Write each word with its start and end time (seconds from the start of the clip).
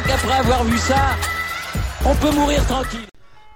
crois 0.00 0.16
qu'après 0.16 0.38
avoir 0.38 0.64
vu 0.64 0.78
ça, 0.78 1.16
on 2.04 2.14
peut 2.14 2.34
mourir 2.34 2.64
tranquille. 2.66 3.06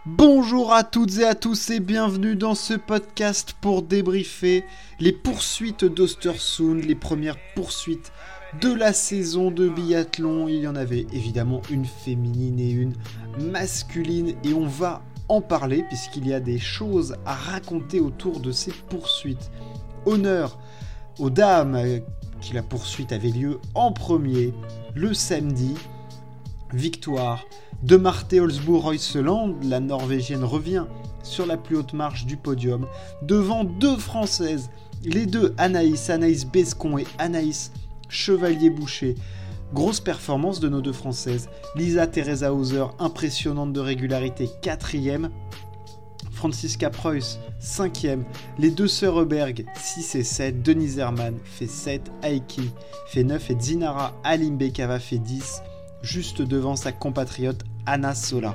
Bonjour 0.04 0.72
à 0.72 0.84
toutes 0.84 1.18
et 1.18 1.24
à 1.24 1.34
tous 1.34 1.70
et 1.70 1.80
bienvenue 1.80 2.36
dans 2.36 2.54
ce 2.54 2.74
podcast 2.74 3.54
pour 3.60 3.82
débriefer 3.82 4.64
les 5.00 5.12
poursuites 5.12 5.84
d'Ostersund, 5.84 6.84
les 6.84 6.94
premières 6.94 7.38
poursuites 7.54 8.12
de 8.60 8.72
la 8.72 8.92
saison 8.92 9.50
de 9.50 9.68
biathlon. 9.68 10.48
Il 10.48 10.56
y 10.56 10.68
en 10.68 10.76
avait 10.76 11.06
évidemment 11.12 11.62
une 11.70 11.86
féminine 11.86 12.60
et 12.60 12.70
une 12.70 12.94
masculine 13.38 14.34
et 14.44 14.52
on 14.52 14.66
va 14.66 15.02
en 15.28 15.40
parler 15.40 15.84
puisqu'il 15.88 16.28
y 16.28 16.34
a 16.34 16.40
des 16.40 16.58
choses 16.58 17.16
à 17.24 17.34
raconter 17.34 18.00
autour 18.00 18.40
de 18.40 18.52
ces 18.52 18.72
poursuites. 18.90 19.50
Honneur 20.04 20.58
aux 21.18 21.30
dames 21.30 21.78
qui 22.40 22.52
la 22.52 22.62
poursuite 22.62 23.12
avait 23.12 23.30
lieu 23.30 23.60
en 23.74 23.92
premier 23.92 24.52
le 24.94 25.14
samedi. 25.14 25.74
Victoire 26.72 27.44
de 27.82 27.96
Marte 27.96 28.32
Holzbourg-Reuseland, 28.32 29.54
la 29.62 29.80
Norvégienne 29.80 30.44
revient 30.44 30.86
sur 31.22 31.46
la 31.46 31.56
plus 31.56 31.76
haute 31.76 31.92
marche 31.92 32.26
du 32.26 32.36
podium 32.36 32.86
devant 33.22 33.64
deux 33.64 33.96
Françaises, 33.96 34.70
les 35.04 35.26
deux 35.26 35.54
Anaïs, 35.58 36.10
Anaïs 36.10 36.46
Bescon 36.46 36.98
et 36.98 37.06
Anaïs 37.18 37.72
Chevalier-Boucher. 38.08 39.16
Grosse 39.72 40.00
performance 40.00 40.60
de 40.60 40.68
nos 40.68 40.80
deux 40.80 40.92
Françaises. 40.92 41.48
Lisa 41.74 42.06
Teresa 42.06 42.54
Hauser, 42.54 42.84
impressionnante 42.98 43.72
de 43.72 43.80
régularité, 43.80 44.48
quatrième. 44.62 45.30
Franziska 46.32 46.90
Preuss, 46.90 47.38
5ème. 47.60 48.24
Les 48.58 48.70
deux 48.70 48.88
sœurs 48.88 49.20
Heuberg, 49.20 49.64
6 49.74 50.14
et 50.16 50.24
7. 50.24 50.62
Denise 50.62 50.98
Herman 50.98 51.38
fait 51.44 51.66
7. 51.66 52.12
Aiki 52.22 52.70
fait 53.06 53.24
9. 53.24 53.50
Et 53.50 53.56
Zinara 53.60 54.12
Alimbekava 54.24 54.98
fait 54.98 55.18
10. 55.18 55.62
Juste 56.04 56.42
devant 56.42 56.76
sa 56.76 56.92
compatriote 56.92 57.64
Anna 57.86 58.14
Sola. 58.14 58.54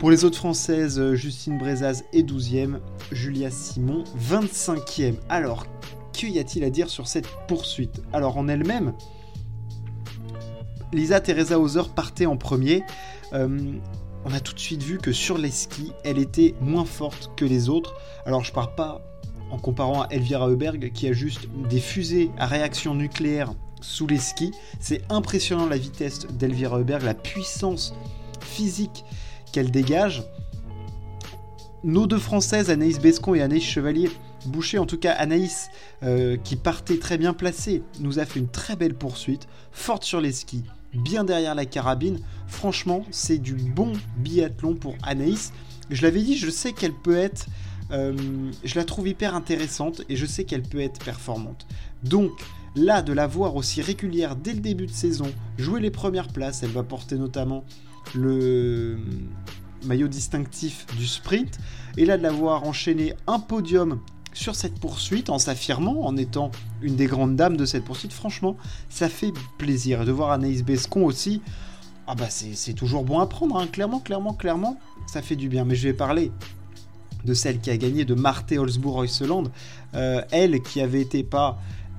Pour 0.00 0.10
les 0.10 0.24
autres 0.24 0.36
françaises, 0.36 1.14
Justine 1.14 1.56
Brezaz 1.56 2.02
est 2.12 2.28
12ème. 2.28 2.80
Julia 3.12 3.48
Simon, 3.48 4.02
25ème. 4.20 5.14
Alors, 5.28 5.66
qu'y 6.12 6.36
a-t-il 6.36 6.64
à 6.64 6.70
dire 6.70 6.90
sur 6.90 7.06
cette 7.06 7.28
poursuite? 7.46 8.02
Alors, 8.12 8.36
en 8.38 8.48
elle-même, 8.48 8.92
Lisa 10.92 11.20
Teresa 11.20 11.60
Hauser 11.60 11.82
partait 11.94 12.26
en 12.26 12.36
premier. 12.36 12.82
Euh, 13.34 13.78
on 14.24 14.32
a 14.32 14.40
tout 14.40 14.52
de 14.52 14.58
suite 14.58 14.82
vu 14.82 14.98
que 14.98 15.12
sur 15.12 15.38
les 15.38 15.52
skis, 15.52 15.92
elle 16.02 16.18
était 16.18 16.56
moins 16.60 16.84
forte 16.84 17.30
que 17.36 17.44
les 17.44 17.68
autres. 17.68 17.94
Alors 18.26 18.42
je 18.42 18.52
pars 18.52 18.74
pas 18.74 19.00
en 19.52 19.58
comparant 19.58 20.02
à 20.02 20.08
Elvira 20.10 20.48
Heuberg 20.48 20.90
qui 20.92 21.06
a 21.06 21.12
juste 21.12 21.48
des 21.70 21.80
fusées 21.80 22.30
à 22.36 22.46
réaction 22.46 22.94
nucléaire 22.94 23.54
sous 23.80 24.06
les 24.06 24.18
skis. 24.18 24.52
C'est 24.80 25.02
impressionnant 25.10 25.66
la 25.66 25.78
vitesse 25.78 26.26
d'Elvira 26.26 26.78
Heuberg, 26.78 27.02
la 27.02 27.14
puissance 27.14 27.94
physique 28.40 29.04
qu'elle 29.52 29.70
dégage. 29.70 30.24
Nos 31.84 32.06
deux 32.06 32.18
Françaises, 32.18 32.70
Anaïs 32.70 32.98
Bescon 32.98 33.34
et 33.34 33.42
Anaïs 33.42 33.62
Chevalier, 33.62 34.10
Boucher, 34.46 34.78
en 34.78 34.86
tout 34.86 34.98
cas 34.98 35.12
Anaïs, 35.12 35.68
euh, 36.02 36.36
qui 36.36 36.56
partait 36.56 36.98
très 36.98 37.18
bien 37.18 37.32
placée, 37.32 37.82
nous 38.00 38.18
a 38.18 38.24
fait 38.24 38.40
une 38.40 38.48
très 38.48 38.76
belle 38.76 38.94
poursuite, 38.94 39.46
forte 39.72 40.04
sur 40.04 40.20
les 40.20 40.32
skis, 40.32 40.64
bien 40.94 41.24
derrière 41.24 41.54
la 41.54 41.66
carabine. 41.66 42.20
Franchement, 42.46 43.04
c'est 43.10 43.38
du 43.38 43.54
bon 43.54 43.92
biathlon 44.16 44.74
pour 44.74 44.94
Anaïs. 45.02 45.52
Je 45.90 46.02
l'avais 46.02 46.22
dit, 46.22 46.36
je 46.36 46.50
sais 46.50 46.72
qu'elle 46.72 46.94
peut 46.94 47.16
être... 47.16 47.46
Euh, 47.90 48.14
je 48.64 48.74
la 48.74 48.84
trouve 48.84 49.08
hyper 49.08 49.34
intéressante 49.34 50.02
et 50.10 50.16
je 50.16 50.26
sais 50.26 50.44
qu'elle 50.44 50.62
peut 50.62 50.80
être 50.80 51.02
performante. 51.02 51.66
Donc 52.02 52.32
là, 52.78 53.02
de 53.02 53.12
la 53.12 53.26
voir 53.26 53.56
aussi 53.56 53.82
régulière 53.82 54.36
dès 54.36 54.52
le 54.52 54.60
début 54.60 54.86
de 54.86 54.92
saison, 54.92 55.26
jouer 55.58 55.80
les 55.80 55.90
premières 55.90 56.28
places, 56.28 56.62
elle 56.62 56.70
va 56.70 56.82
porter 56.82 57.16
notamment 57.16 57.64
le 58.14 58.98
maillot 59.84 60.08
distinctif 60.08 60.86
du 60.96 61.06
sprint, 61.06 61.58
et 61.96 62.04
là 62.04 62.16
de 62.16 62.22
la 62.22 62.32
voir 62.32 62.64
enchaîner 62.64 63.14
un 63.26 63.38
podium 63.38 64.00
sur 64.32 64.54
cette 64.54 64.78
poursuite 64.78 65.30
en 65.30 65.38
s'affirmant, 65.38 66.06
en 66.06 66.16
étant 66.16 66.50
une 66.80 66.96
des 66.96 67.06
grandes 67.06 67.36
dames 67.36 67.56
de 67.56 67.64
cette 67.64 67.84
poursuite, 67.84 68.12
franchement, 68.12 68.56
ça 68.88 69.08
fait 69.08 69.32
plaisir. 69.58 70.02
Et 70.02 70.04
de 70.04 70.12
voir 70.12 70.30
Anaïs 70.30 70.62
Bescon 70.62 71.04
aussi, 71.04 71.42
ah 72.06 72.14
bah 72.14 72.28
c'est 72.30 72.72
toujours 72.74 73.04
bon 73.04 73.18
à 73.18 73.26
prendre, 73.26 73.56
hein. 73.56 73.66
clairement, 73.66 74.00
clairement, 74.00 74.34
clairement, 74.34 74.78
ça 75.06 75.22
fait 75.22 75.36
du 75.36 75.48
bien. 75.48 75.64
Mais 75.64 75.74
je 75.74 75.88
vais 75.88 75.94
parler 75.94 76.30
de 77.24 77.34
celle 77.34 77.58
qui 77.60 77.70
a 77.70 77.76
gagné, 77.76 78.04
de 78.04 78.14
Marthe 78.14 78.52
Holzbourg-Reuseland, 78.52 79.44
euh, 79.94 80.22
elle 80.30 80.62
qui 80.62 80.80
avait 80.80 81.00
été 81.00 81.24
pas 81.24 81.58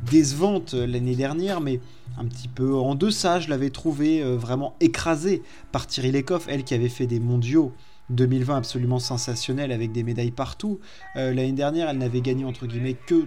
décevante 0.09 0.73
l'année 0.73 1.15
dernière, 1.15 1.61
mais 1.61 1.79
un 2.17 2.25
petit 2.25 2.47
peu 2.47 2.75
en 2.75 2.95
deçà, 2.95 3.39
je 3.39 3.49
l'avais 3.49 3.69
trouvée 3.69 4.21
euh, 4.21 4.35
vraiment 4.35 4.75
écrasée 4.79 5.41
par 5.71 5.87
Thierry 5.87 6.11
Lecoff, 6.11 6.47
elle 6.49 6.63
qui 6.63 6.73
avait 6.73 6.89
fait 6.89 7.07
des 7.07 7.19
mondiaux 7.19 7.71
2020 8.09 8.57
absolument 8.57 8.99
sensationnel 8.99 9.71
avec 9.71 9.91
des 9.91 10.03
médailles 10.03 10.31
partout. 10.31 10.79
Euh, 11.15 11.33
l'année 11.33 11.53
dernière, 11.53 11.89
elle 11.89 11.97
n'avait 11.97 12.21
gagné 12.21 12.43
entre 12.43 12.65
guillemets 12.65 12.95
que 12.95 13.25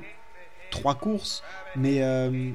trois 0.71 0.95
courses, 0.95 1.43
mais 1.77 2.03
euh, 2.03 2.51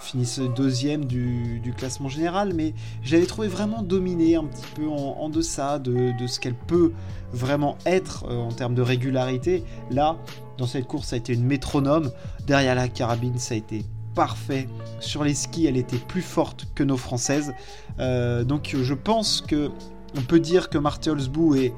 finisse 0.00 0.38
deuxième 0.38 1.04
du, 1.04 1.74
classement 1.76 2.08
général. 2.08 2.52
Mais 2.54 2.74
j'avais 3.02 3.26
trouvé 3.26 3.48
vraiment 3.48 3.82
dominée 3.82 4.36
un 4.36 4.44
petit 4.44 4.66
peu 4.74 4.88
en, 4.88 5.28
deçà 5.28 5.78
de, 5.78 6.12
ce 6.26 6.40
qu'elle 6.40 6.54
peut 6.54 6.92
vraiment 7.32 7.76
être 7.86 8.24
euh, 8.28 8.36
en 8.36 8.52
termes 8.52 8.74
de 8.74 8.82
régularité. 8.82 9.64
Là, 9.90 10.16
dans 10.58 10.66
cette 10.66 10.86
course, 10.86 11.08
ça 11.08 11.16
a 11.16 11.18
été 11.18 11.32
une 11.32 11.44
métronome. 11.44 12.10
Derrière 12.46 12.74
la 12.74 12.88
carabine, 12.88 13.38
ça 13.38 13.54
a 13.54 13.56
été 13.56 13.84
parfait. 14.14 14.68
Sur 15.00 15.24
les 15.24 15.34
skis, 15.34 15.66
elle 15.66 15.76
était 15.76 15.98
plus 15.98 16.22
forte 16.22 16.66
que 16.74 16.84
nos 16.84 16.96
françaises. 16.96 17.52
donc 17.98 18.76
je 18.80 18.94
pense 18.94 19.40
que 19.40 19.70
on 20.16 20.20
peut 20.20 20.38
dire 20.38 20.70
que 20.70 20.78
Marthe 20.78 21.08
Holzbou 21.08 21.56
est 21.56 21.74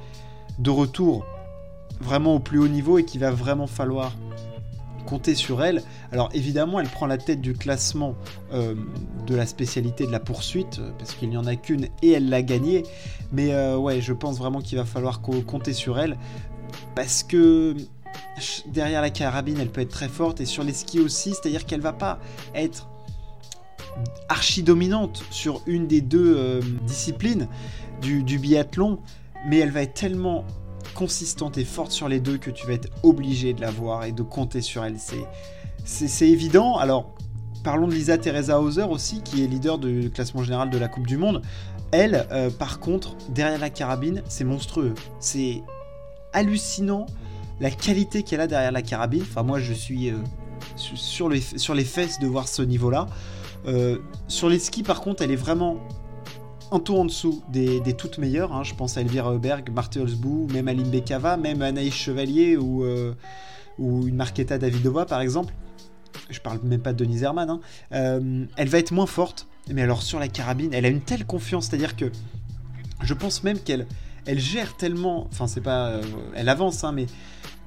de 0.58 0.70
retour 0.70 1.24
vraiment 2.00 2.34
au 2.34 2.38
plus 2.38 2.58
haut 2.58 2.68
niveau 2.68 2.98
et 2.98 3.04
qu'il 3.04 3.20
va 3.20 3.30
vraiment 3.30 3.66
falloir 3.66 4.12
compter 5.06 5.34
sur 5.34 5.64
elle. 5.64 5.82
Alors 6.12 6.28
évidemment, 6.34 6.80
elle 6.80 6.88
prend 6.88 7.06
la 7.06 7.16
tête 7.16 7.40
du 7.40 7.54
classement 7.54 8.14
euh, 8.52 8.74
de 9.26 9.34
la 9.34 9.46
spécialité 9.46 10.06
de 10.06 10.12
la 10.12 10.20
poursuite, 10.20 10.80
parce 10.98 11.14
qu'il 11.14 11.30
n'y 11.30 11.38
en 11.38 11.46
a 11.46 11.56
qu'une 11.56 11.88
et 12.02 12.10
elle 12.10 12.28
l'a 12.28 12.42
gagnée. 12.42 12.82
Mais 13.32 13.54
euh, 13.54 13.76
ouais, 13.78 14.00
je 14.00 14.12
pense 14.12 14.38
vraiment 14.38 14.60
qu'il 14.60 14.76
va 14.76 14.84
falloir 14.84 15.20
compter 15.20 15.72
sur 15.72 15.98
elle, 15.98 16.18
parce 16.94 17.22
que 17.22 17.74
derrière 18.66 19.00
la 19.00 19.10
carabine, 19.10 19.58
elle 19.58 19.70
peut 19.70 19.80
être 19.80 19.90
très 19.90 20.08
forte, 20.08 20.40
et 20.40 20.44
sur 20.44 20.62
les 20.62 20.72
skis 20.72 21.00
aussi, 21.00 21.30
c'est-à-dire 21.30 21.64
qu'elle 21.64 21.80
va 21.80 21.92
pas 21.92 22.18
être 22.54 22.88
archi 24.28 24.62
dominante 24.62 25.24
sur 25.30 25.62
une 25.66 25.86
des 25.86 26.00
deux 26.00 26.36
euh, 26.36 26.60
disciplines, 26.86 27.48
du, 28.02 28.38
biathlon, 28.38 29.00
mais 29.48 29.58
elle 29.58 29.70
va 29.70 29.82
être 29.82 29.94
tellement 29.94 30.44
consistante 30.96 31.58
et 31.58 31.64
forte 31.64 31.92
sur 31.92 32.08
les 32.08 32.20
deux 32.20 32.38
que 32.38 32.50
tu 32.50 32.66
vas 32.66 32.72
être 32.72 32.88
obligé 33.02 33.52
de 33.52 33.60
la 33.60 33.70
voir 33.70 34.04
et 34.04 34.12
de 34.12 34.22
compter 34.22 34.62
sur 34.62 34.84
elle. 34.84 34.96
C'est 35.84 36.28
évident. 36.28 36.76
Alors, 36.78 37.14
parlons 37.62 37.86
de 37.86 37.92
Lisa 37.92 38.16
Teresa 38.18 38.60
Hauser 38.60 38.84
aussi, 38.84 39.22
qui 39.22 39.44
est 39.44 39.46
leader 39.46 39.78
du 39.78 40.10
classement 40.10 40.42
général 40.42 40.70
de 40.70 40.78
la 40.78 40.88
Coupe 40.88 41.06
du 41.06 41.18
Monde. 41.18 41.42
Elle, 41.92 42.26
euh, 42.32 42.50
par 42.50 42.80
contre, 42.80 43.14
derrière 43.28 43.60
la 43.60 43.70
carabine, 43.70 44.22
c'est 44.28 44.44
monstrueux. 44.44 44.94
C'est 45.20 45.62
hallucinant 46.32 47.06
la 47.60 47.70
qualité 47.70 48.22
qu'elle 48.22 48.40
a 48.40 48.46
derrière 48.46 48.72
la 48.72 48.82
carabine. 48.82 49.22
Enfin, 49.22 49.42
moi, 49.42 49.60
je 49.60 49.72
suis 49.72 50.10
euh, 50.10 50.16
sur, 50.76 51.28
les, 51.28 51.40
sur 51.40 51.74
les 51.74 51.84
fesses 51.84 52.18
de 52.18 52.26
voir 52.26 52.48
ce 52.48 52.62
niveau-là. 52.62 53.06
Euh, 53.66 53.98
sur 54.28 54.48
les 54.48 54.58
skis, 54.58 54.82
par 54.82 55.00
contre, 55.00 55.22
elle 55.22 55.30
est 55.30 55.36
vraiment 55.36 55.76
un 56.72 56.80
tour 56.80 57.00
en 57.00 57.04
dessous 57.04 57.42
des, 57.48 57.80
toutes 57.96 58.18
meilleures. 58.18 58.52
Hein. 58.52 58.64
Je 58.64 58.74
pense 58.74 58.96
à 58.96 59.00
Elvira 59.00 59.32
Heuberg, 59.32 59.70
Marthe 59.70 59.96
Holzbou, 59.96 60.48
même 60.52 60.68
Aline 60.68 60.90
Bekava, 60.90 61.36
même 61.36 61.62
Anaïs 61.62 61.94
Chevalier 61.94 62.56
ou, 62.56 62.84
euh, 62.84 63.14
une 63.78 64.16
Marquetta 64.16 64.58
Davidova 64.58 65.06
par 65.06 65.20
exemple. 65.20 65.52
Je 66.30 66.40
parle 66.40 66.60
même 66.62 66.80
pas 66.80 66.92
de 66.92 67.04
Denise 67.04 67.22
Herman. 67.22 67.48
Hein. 67.50 67.60
Euh, 67.92 68.44
elle 68.56 68.68
va 68.68 68.78
être 68.78 68.90
moins 68.90 69.06
forte, 69.06 69.46
mais 69.70 69.82
alors 69.82 70.02
sur 70.02 70.18
la 70.18 70.28
carabine, 70.28 70.72
elle 70.72 70.86
a 70.86 70.88
une 70.88 71.02
telle 71.02 71.24
confiance, 71.24 71.66
c'est-à-dire 71.66 71.94
que 71.96 72.10
je 73.02 73.14
pense 73.14 73.44
même 73.44 73.58
qu'elle 73.58 73.86
elle 74.26 74.40
gère 74.40 74.76
tellement, 74.76 75.28
enfin 75.30 75.46
c'est 75.46 75.60
pas, 75.60 75.88
euh, 75.88 76.02
elle 76.34 76.48
avance, 76.48 76.82
hein, 76.82 76.92
mais 76.92 77.06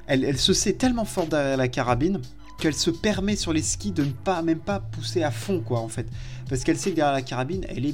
elle, 0.07 0.37
se 0.37 0.53
sait 0.53 0.73
tellement 0.73 1.05
forte 1.05 1.29
derrière 1.29 1.55
la 1.55 1.67
carabine 1.67 2.19
qu'elle 2.59 2.73
se 2.73 2.89
permet 2.89 3.35
sur 3.35 3.53
les 3.53 3.61
skis 3.61 3.91
de 3.91 4.03
ne 4.03 4.11
pas 4.11 4.41
même 4.41 4.59
pas 4.59 4.79
pousser 4.79 5.23
à 5.23 5.31
fond 5.31 5.61
quoi 5.61 5.79
en 5.79 5.87
fait, 5.87 6.07
parce 6.49 6.63
qu'elle 6.63 6.77
sait 6.77 6.91
que 6.91 6.95
derrière 6.95 7.13
la 7.13 7.21
carabine, 7.21 7.65
elle 7.69 7.85
est 7.85 7.93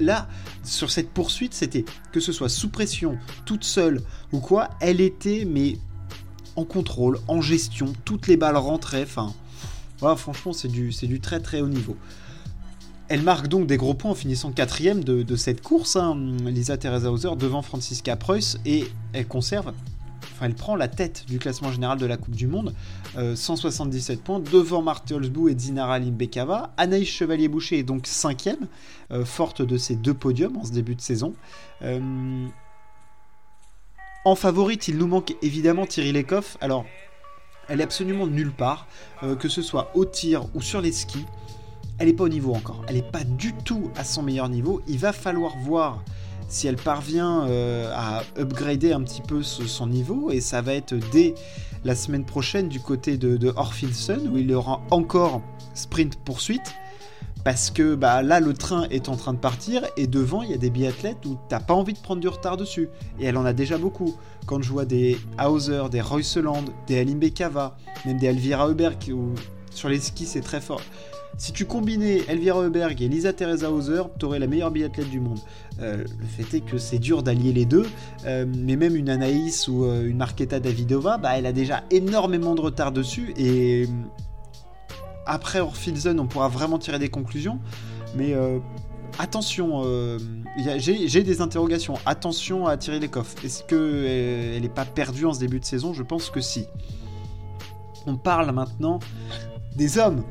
là, 0.00 0.28
sur 0.64 0.90
cette 0.90 1.10
poursuite, 1.10 1.54
c'était 1.54 1.84
que 2.12 2.20
ce 2.20 2.32
soit 2.32 2.48
sous 2.48 2.68
pression, 2.68 3.18
toute 3.44 3.64
seule 3.64 4.02
ou 4.32 4.40
quoi, 4.40 4.70
elle 4.80 5.00
était 5.00 5.44
mais 5.44 5.78
en 6.56 6.64
contrôle, 6.64 7.18
en 7.28 7.40
gestion, 7.40 7.92
toutes 8.04 8.26
les 8.26 8.36
balles 8.36 8.56
rentraient. 8.56 9.04
Enfin, 9.04 9.32
voilà, 9.98 10.16
franchement, 10.16 10.52
c'est 10.52 10.68
du, 10.68 10.90
du 10.90 11.20
très 11.20 11.40
très 11.40 11.60
haut 11.60 11.68
niveau. 11.68 11.96
Elle 13.08 13.22
marque 13.22 13.48
donc 13.48 13.66
des 13.66 13.76
gros 13.76 13.94
points 13.94 14.12
en 14.12 14.14
finissant 14.14 14.52
quatrième 14.52 15.02
de, 15.02 15.36
cette 15.36 15.62
course, 15.62 15.96
hein, 15.96 16.16
Lisa 16.44 16.76
Teresa 16.76 17.10
Hauser 17.10 17.34
devant 17.36 17.60
Franziska 17.60 18.16
Preuss, 18.16 18.58
et 18.64 18.84
elle 19.12 19.26
conserve, 19.26 19.72
elle 20.40 20.54
prend 20.54 20.76
la 20.76 20.88
tête 20.88 21.24
du 21.26 21.38
classement 21.38 21.70
général 21.72 21.98
de 21.98 22.06
la 22.06 22.16
Coupe 22.16 22.34
du 22.34 22.46
Monde, 22.46 22.74
177 23.16 24.22
points, 24.22 24.40
devant 24.40 24.82
Marthe 24.82 25.12
Holzbou 25.12 25.48
et 25.48 25.54
Dinara 25.54 25.98
Limbekava. 25.98 26.72
Anaïs 26.76 27.08
Chevalier-Boucher 27.08 27.78
est 27.78 27.82
donc 27.82 28.06
cinquième, 28.06 28.68
forte 29.24 29.62
de 29.62 29.76
ces 29.76 29.96
deux 29.96 30.14
podiums 30.14 30.56
en 30.56 30.64
ce 30.64 30.72
début 30.72 30.94
de 30.94 31.00
saison. 31.00 31.34
en 34.24 34.34
favorite, 34.34 34.88
il 34.88 34.96
nous 34.98 35.06
manque 35.06 35.34
évidemment 35.42 35.86
Thierry 35.86 36.12
Lecoff. 36.12 36.56
Alors, 36.60 36.84
elle 37.68 37.80
est 37.80 37.84
absolument 37.84 38.26
nulle 38.26 38.52
part, 38.52 38.86
que 39.38 39.48
ce 39.48 39.62
soit 39.62 39.90
au 39.94 40.04
tir 40.04 40.46
ou 40.54 40.62
sur 40.62 40.80
les 40.80 40.92
skis 40.92 41.26
elle 42.00 42.06
n'est 42.06 42.14
pas 42.14 42.24
au 42.24 42.30
niveau 42.30 42.54
encore. 42.54 42.82
Elle 42.88 42.96
n'est 42.96 43.02
pas 43.02 43.24
du 43.24 43.52
tout 43.52 43.90
à 43.94 44.04
son 44.04 44.22
meilleur 44.22 44.48
niveau. 44.48 44.80
Il 44.88 44.96
va 44.96 45.12
falloir 45.12 45.58
voir 45.58 46.02
si 46.50 46.66
elle 46.66 46.76
parvient 46.76 47.46
euh, 47.46 47.90
à 47.94 48.22
upgrader 48.38 48.92
un 48.92 49.02
petit 49.02 49.22
peu 49.22 49.42
son 49.42 49.86
niveau. 49.86 50.30
Et 50.30 50.40
ça 50.40 50.60
va 50.60 50.74
être 50.74 50.94
dès 51.10 51.34
la 51.84 51.94
semaine 51.94 52.24
prochaine 52.24 52.68
du 52.68 52.80
côté 52.80 53.16
de, 53.16 53.38
de 53.38 53.48
où 54.28 54.36
il 54.36 54.50
y 54.50 54.54
aura 54.54 54.82
encore 54.90 55.40
sprint 55.74 56.16
poursuite. 56.16 56.74
Parce 57.42 57.70
que 57.70 57.94
bah, 57.94 58.22
là, 58.22 58.38
le 58.38 58.52
train 58.52 58.86
est 58.90 59.08
en 59.08 59.16
train 59.16 59.32
de 59.32 59.38
partir 59.38 59.86
et 59.96 60.06
devant, 60.06 60.42
il 60.42 60.50
y 60.50 60.54
a 60.54 60.58
des 60.58 60.68
biathlètes 60.68 61.24
où 61.24 61.38
t'as 61.48 61.60
pas 61.60 61.72
envie 61.72 61.94
de 61.94 61.98
prendre 61.98 62.20
du 62.20 62.28
retard 62.28 62.58
dessus. 62.58 62.90
Et 63.18 63.24
elle 63.24 63.38
en 63.38 63.46
a 63.46 63.54
déjà 63.54 63.78
beaucoup. 63.78 64.14
Quand 64.44 64.60
je 64.60 64.70
vois 64.70 64.84
des 64.84 65.16
Hauser, 65.42 65.84
des 65.90 66.02
Royceland, 66.02 66.64
des 66.86 66.98
Alimbe 66.98 67.32
Kava, 67.32 67.78
même 68.04 68.18
des 68.18 68.26
Elvira 68.26 68.68
Huber, 68.68 68.90
où 69.12 69.30
sur 69.70 69.88
les 69.88 70.00
skis 70.00 70.26
c'est 70.26 70.42
très 70.42 70.60
fort. 70.60 70.82
Si 71.36 71.52
tu 71.52 71.64
combinais 71.64 72.20
Elvira 72.28 72.60
Heuberg 72.60 73.00
et 73.00 73.08
Lisa 73.08 73.32
Teresa 73.32 73.70
Hauser, 73.70 74.02
tu 74.18 74.26
aurais 74.26 74.38
la 74.38 74.46
meilleure 74.46 74.70
biathlète 74.70 75.08
du 75.08 75.20
monde. 75.20 75.38
Euh, 75.80 76.04
le 76.18 76.26
fait 76.26 76.58
est 76.58 76.60
que 76.60 76.76
c'est 76.76 76.98
dur 76.98 77.22
d'allier 77.22 77.52
les 77.52 77.64
deux, 77.64 77.86
euh, 78.26 78.44
mais 78.46 78.76
même 78.76 78.94
une 78.94 79.08
Anaïs 79.08 79.66
ou 79.66 79.84
euh, 79.84 80.06
une 80.06 80.18
Marketa 80.18 80.60
Davidova, 80.60 81.16
bah, 81.16 81.38
elle 81.38 81.46
a 81.46 81.52
déjà 81.52 81.84
énormément 81.90 82.54
de 82.54 82.60
retard 82.60 82.92
dessus, 82.92 83.32
et 83.38 83.88
après 85.24 85.60
Orphilzen, 85.60 86.20
on 86.20 86.26
pourra 86.26 86.48
vraiment 86.48 86.78
tirer 86.78 86.98
des 86.98 87.08
conclusions, 87.08 87.58
mais 88.16 88.34
attention, 89.18 89.82
j'ai 90.76 91.22
des 91.22 91.40
interrogations, 91.40 91.94
attention 92.04 92.66
à 92.66 92.76
tirer 92.76 92.98
les 92.98 93.08
coffres. 93.08 93.42
Est-ce 93.44 93.62
qu'elle 93.62 94.60
n'est 94.60 94.68
pas 94.68 94.84
perdue 94.84 95.24
en 95.26 95.32
ce 95.32 95.40
début 95.40 95.60
de 95.60 95.64
saison? 95.64 95.94
Je 95.94 96.02
pense 96.02 96.30
que 96.30 96.40
si. 96.40 96.66
On 98.06 98.16
parle 98.16 98.50
maintenant 98.52 98.98
des 99.76 99.98
hommes. 99.98 100.24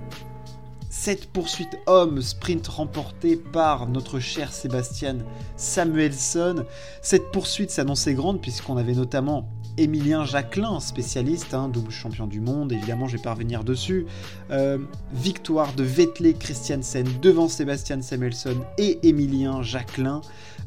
Cette 1.02 1.28
poursuite 1.28 1.80
homme 1.88 2.22
sprint 2.22 2.68
remportée 2.68 3.38
par 3.38 3.88
notre 3.88 4.20
cher 4.20 4.52
Sébastien 4.52 5.20
Samuelson. 5.56 6.66
Cette 7.02 7.32
poursuite 7.32 7.72
s'annonçait 7.72 8.14
grande 8.14 8.42
puisqu'on 8.42 8.76
avait 8.76 8.96
notamment 8.96 9.48
Emilien 9.78 10.26
Jacquelin, 10.26 10.82
spécialiste, 10.82 11.54
hein, 11.54 11.70
double 11.70 11.90
champion 11.90 12.28
du 12.28 12.42
monde, 12.42 12.74
évidemment 12.74 13.08
je 13.08 13.16
vais 13.16 13.24
pas 13.24 13.32
revenir 13.32 13.64
dessus. 13.64 14.08
Euh, 14.52 14.78
victoire 15.14 15.74
de 15.74 15.84
Vettel 15.84 16.38
Christiansen 16.38 17.08
devant 17.22 17.48
Sébastien 17.48 18.02
Samuelson 18.02 18.58
et 18.78 19.00
Emilien 19.08 19.62
Jacquelin. 19.62 20.20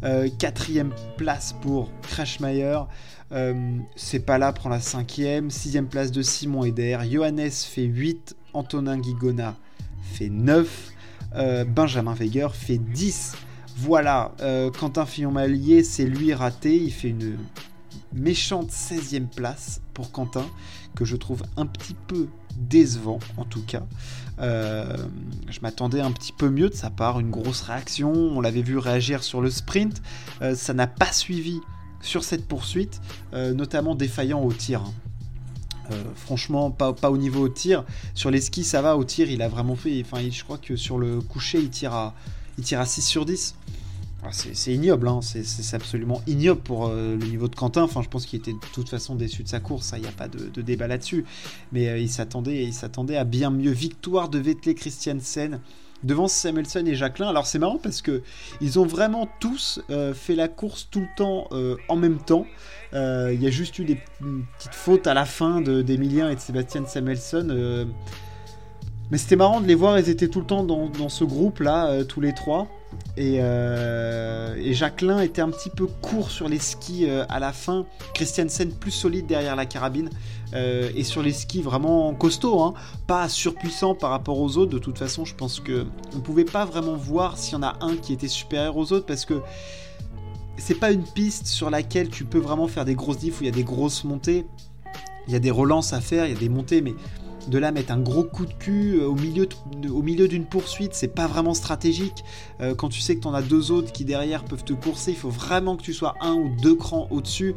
Euh, 0.02 0.30
quatrième 0.38 0.94
place 1.18 1.54
pour 1.60 1.90
Crashmeyer. 2.00 2.78
Euh, 3.32 3.76
c'est 3.96 4.20
prend 4.20 4.70
la 4.70 4.80
cinquième. 4.80 5.50
Sixième 5.50 5.88
place 5.88 6.10
de 6.10 6.22
Simon 6.22 6.64
Eder. 6.64 6.96
Johannes 7.10 7.50
fait 7.50 7.84
8. 7.84 8.34
Antonin 8.54 8.98
Guigona 8.98 9.56
fait 10.12 10.28
9. 10.28 10.92
Euh, 11.34 11.64
Benjamin 11.64 12.14
Weger 12.14 12.54
fait 12.54 12.78
10. 12.78 13.34
Voilà, 13.78 14.32
euh, 14.40 14.70
Quentin 14.70 15.06
Fillon-Mallier, 15.06 15.82
c'est 15.82 16.04
lui 16.04 16.34
raté. 16.34 16.76
Il 16.76 16.92
fait 16.92 17.08
une 17.08 17.38
méchante 18.12 18.70
16e 18.70 19.26
place 19.26 19.80
pour 19.94 20.12
Quentin, 20.12 20.44
que 20.94 21.04
je 21.04 21.16
trouve 21.16 21.42
un 21.56 21.66
petit 21.66 21.96
peu 22.06 22.28
décevant 22.56 23.18
en 23.38 23.44
tout 23.44 23.62
cas. 23.62 23.82
Euh, 24.40 24.96
je 25.48 25.60
m'attendais 25.60 26.00
un 26.00 26.12
petit 26.12 26.32
peu 26.32 26.50
mieux 26.50 26.68
de 26.68 26.74
sa 26.74 26.90
part, 26.90 27.18
une 27.18 27.30
grosse 27.30 27.62
réaction. 27.62 28.12
On 28.12 28.40
l'avait 28.42 28.62
vu 28.62 28.76
réagir 28.76 29.22
sur 29.22 29.40
le 29.40 29.50
sprint. 29.50 30.02
ça 30.54 30.74
n'a 30.74 30.86
pas 30.86 31.12
suivi 31.12 31.60
sur 32.02 32.24
cette 32.24 32.46
poursuite, 32.46 33.00
notamment 33.32 33.94
défaillant 33.94 34.42
au 34.42 34.52
tir. 34.52 34.82
Hein. 34.82 34.92
Euh, 35.92 36.02
franchement, 36.16 36.70
pas, 36.70 37.10
au 37.10 37.16
niveau 37.16 37.42
au 37.42 37.48
tir. 37.48 37.84
Sur 38.14 38.30
les 38.30 38.40
skis, 38.40 38.64
ça 38.64 38.82
va. 38.82 38.96
Au 38.96 39.04
tir, 39.04 39.30
il 39.30 39.42
a 39.42 39.48
vraiment 39.48 39.76
fait. 39.76 40.02
Enfin, 40.04 40.22
je 40.30 40.44
crois 40.44 40.58
que 40.58 40.76
sur 40.76 40.98
le 40.98 41.20
coucher, 41.20 41.58
il 41.58 41.70
tire 41.70 41.92
à, 41.92 42.14
il 42.58 42.64
tire 42.64 42.80
à 42.80 42.86
6 42.86 43.02
sur 43.02 43.24
10. 43.24 43.54
Ah, 44.24 44.28
c'est 44.30 44.72
ignoble, 44.72 45.08
hein. 45.08 45.18
c'est 45.20 45.74
absolument 45.74 46.22
ignoble 46.28 46.60
pour 46.60 46.86
euh, 46.86 47.16
le 47.16 47.26
niveau 47.26 47.48
de 47.48 47.56
Quentin. 47.56 47.82
Enfin, 47.82 48.02
je 48.02 48.08
pense 48.08 48.24
qu'il 48.24 48.38
était 48.38 48.52
de 48.52 48.58
toute 48.72 48.88
façon 48.88 49.16
déçu 49.16 49.42
de 49.42 49.48
sa 49.48 49.58
course, 49.58 49.92
il 49.96 50.02
n'y 50.02 50.06
a 50.06 50.12
pas 50.12 50.28
de, 50.28 50.62
débat 50.62 50.86
là-dessus. 50.86 51.24
Mais 51.72 51.88
euh, 51.88 51.98
il 51.98 52.08
s'attendait 52.08 53.16
à 53.16 53.24
bien 53.24 53.50
mieux. 53.50 53.72
Victoire 53.72 54.28
de 54.28 54.38
Vettel 54.38 54.76
Christiansen 54.76 55.58
devant 56.04 56.28
Samuelson 56.28 56.84
et 56.86 56.94
Jacqueline. 56.94 57.28
Alors 57.28 57.48
c'est 57.48 57.58
marrant 57.58 57.78
parce 57.82 58.00
que 58.00 58.22
ils 58.60 58.78
ont 58.78 58.86
vraiment 58.86 59.28
tous 59.40 59.80
fait 60.14 60.34
la 60.34 60.48
course 60.48 60.88
tout 60.90 61.00
le 61.00 61.08
temps 61.16 61.48
en 61.88 61.96
même 61.96 62.18
temps. 62.18 62.46
Euh, 62.94 63.30
il 63.32 63.42
y 63.42 63.46
a 63.46 63.50
juste 63.50 63.78
eu 63.78 63.84
des 63.84 63.98
petites 64.20 64.74
fautes 64.74 65.06
à 65.06 65.14
la 65.14 65.24
fin 65.24 65.60
d'Emilien 65.60 66.30
et 66.30 66.34
de 66.34 66.40
Sébastien 66.40 66.84
Samuelson. 66.86 67.48
Euh. 67.50 67.84
mais 69.10 69.18
c'était 69.18 69.36
marrant 69.36 69.60
de 69.60 69.66
les 69.66 69.74
voir, 69.74 69.98
ils 69.98 70.08
étaient 70.08 70.28
tout 70.28 70.40
le 70.40 70.46
temps 70.46 70.64
dans, 70.64 71.08
ce 71.08 71.24
groupe-là, 71.24 71.86
euh, 71.86 72.04
tous 72.04 72.20
les 72.20 72.34
trois. 72.34 72.68
Et, 73.16 73.38
Jacqueline 74.74 75.20
était 75.20 75.40
un 75.40 75.50
petit 75.50 75.70
peu 75.70 75.86
court 75.86 76.30
sur 76.30 76.48
les 76.48 76.58
skis 76.58 77.06
à 77.28 77.38
la 77.38 77.52
fin. 77.52 77.86
Christiansen 78.14 78.70
plus 78.72 78.90
solide 78.90 79.26
derrière 79.26 79.56
la 79.56 79.64
carabine. 79.64 80.10
et 80.54 81.02
sur 81.02 81.22
les 81.22 81.32
skis 81.32 81.62
vraiment 81.62 82.12
costaud, 82.12 82.60
hein. 82.60 82.74
pas 83.06 83.30
surpuissant 83.30 83.94
par 83.94 84.10
rapport 84.10 84.38
aux 84.38 84.58
autres. 84.58 84.72
De 84.72 84.78
toute 84.78 84.98
façon, 84.98 85.24
je 85.24 85.34
pense 85.34 85.60
que 85.60 85.86
on 86.14 86.20
pouvait 86.20 86.44
pas 86.44 86.66
vraiment 86.66 86.94
voir 86.94 87.38
s'il 87.38 87.54
y 87.54 87.56
en 87.56 87.62
a 87.62 87.78
un 87.80 87.96
qui 87.96 88.12
était 88.12 88.28
supérieur 88.28 88.76
aux 88.76 88.92
autres 88.92 89.06
parce 89.06 89.24
que 89.24 89.40
c'est 90.56 90.78
pas 90.78 90.92
une 90.92 91.04
piste 91.04 91.46
sur 91.46 91.70
laquelle 91.70 92.08
tu 92.08 92.24
peux 92.24 92.38
vraiment 92.38 92.68
faire 92.68 92.84
des 92.84 92.94
grosses 92.94 93.18
diffs 93.18 93.40
où 93.40 93.44
il 93.44 93.46
y 93.46 93.50
a 93.50 93.54
des 93.54 93.64
grosses 93.64 94.04
montées. 94.04 94.46
Il 95.28 95.32
y 95.32 95.36
a 95.36 95.40
des 95.40 95.50
relances 95.50 95.92
à 95.92 96.00
faire, 96.00 96.26
il 96.26 96.32
y 96.32 96.36
a 96.36 96.38
des 96.38 96.48
montées, 96.48 96.82
mais 96.82 96.94
de 97.48 97.58
là 97.58 97.72
mettre 97.72 97.92
un 97.92 97.98
gros 97.98 98.24
coup 98.24 98.46
de 98.46 98.52
cul 98.52 99.00
euh, 99.00 99.08
au 99.08 99.14
milieu, 100.02 100.28
d'une 100.28 100.44
poursuite, 100.44 100.94
c'est 100.94 101.08
pas 101.08 101.26
vraiment 101.26 101.54
stratégique. 101.54 102.24
Euh, 102.60 102.74
quand 102.74 102.88
tu 102.88 103.00
sais 103.00 103.16
que 103.16 103.20
tu 103.20 103.28
en 103.28 103.34
as 103.34 103.42
deux 103.42 103.70
autres 103.70 103.92
qui 103.92 104.04
derrière 104.04 104.44
peuvent 104.44 104.64
te 104.64 104.72
courser, 104.72 105.12
il 105.12 105.16
faut 105.16 105.30
vraiment 105.30 105.76
que 105.76 105.82
tu 105.82 105.92
sois 105.92 106.14
un 106.20 106.34
ou 106.34 106.50
deux 106.62 106.74
crans 106.74 107.08
au-dessus. 107.10 107.54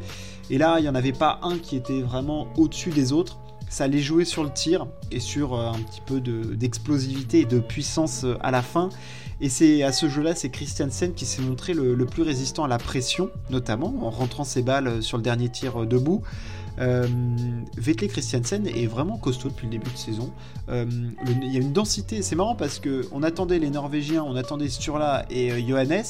Et 0.50 0.58
là, 0.58 0.78
il 0.78 0.82
n'y 0.82 0.88
en 0.88 0.94
avait 0.94 1.12
pas 1.12 1.40
un 1.42 1.58
qui 1.58 1.76
était 1.76 2.00
vraiment 2.00 2.48
au-dessus 2.56 2.90
des 2.90 3.12
autres. 3.12 3.38
Ça 3.68 3.84
allait 3.84 4.00
jouer 4.00 4.24
sur 4.24 4.44
le 4.44 4.50
tir 4.50 4.86
et 5.10 5.20
sur 5.20 5.54
euh, 5.54 5.70
un 5.70 5.78
petit 5.78 6.00
peu 6.04 6.20
d'explosivité 6.20 7.40
et 7.40 7.44
de 7.44 7.58
puissance 7.58 8.24
à 8.40 8.50
la 8.50 8.62
fin. 8.62 8.90
Et 9.40 9.48
c'est 9.48 9.82
à 9.82 9.92
ce 9.92 10.08
jeu-là, 10.08 10.34
c'est 10.34 10.48
Christiansen 10.48 11.12
qui 11.12 11.26
s'est 11.26 11.42
montré 11.42 11.74
le, 11.74 12.06
plus 12.06 12.22
résistant 12.22 12.64
à 12.64 12.68
la 12.68 12.78
pression, 12.78 13.30
notamment 13.50 13.94
en 14.02 14.10
rentrant 14.10 14.44
ses 14.44 14.62
balles 14.62 15.02
sur 15.02 15.18
le 15.18 15.22
dernier 15.22 15.48
tir 15.48 15.82
euh, 15.82 15.86
debout. 15.86 16.22
Euh, 16.78 17.06
Christiansen 18.08 18.66
est 18.66 18.86
vraiment 18.86 19.16
costaud 19.16 19.48
depuis 19.48 19.66
le 19.66 19.72
début 19.72 19.90
de 19.90 19.96
saison. 19.96 20.30
Euh, 20.68 20.84
il 21.42 21.52
y 21.52 21.56
a 21.56 21.60
une 21.60 21.72
densité, 21.72 22.22
c'est 22.22 22.36
marrant 22.36 22.54
parce 22.54 22.78
que 22.78 23.06
on 23.12 23.22
attendait 23.22 23.58
les 23.58 23.70
Norvégiens, 23.70 24.22
on 24.22 24.36
attendait 24.36 24.68
Sturla 24.68 25.24
et 25.30 25.52
euh, 25.52 25.60
Johannes, 25.66 26.04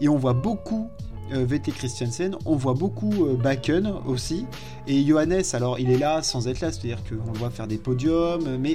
et 0.00 0.08
on 0.08 0.16
voit 0.16 0.34
beaucoup 0.34 0.88
Vettel 1.30 1.72
Christiansen, 1.72 2.36
on 2.44 2.54
voit 2.54 2.74
beaucoup 2.74 3.26
Bakken 3.42 3.94
aussi, 4.06 4.44
et 4.86 5.02
Johannes, 5.06 5.42
alors 5.54 5.80
il 5.80 5.90
est 5.90 5.96
là 5.96 6.22
sans 6.22 6.48
être 6.48 6.60
là, 6.60 6.70
c'est-à-dire 6.70 6.98
qu'on 7.02 7.32
le 7.32 7.38
voit 7.38 7.48
faire 7.48 7.66
des 7.66 7.78
podiums, 7.78 8.58
mais 8.58 8.74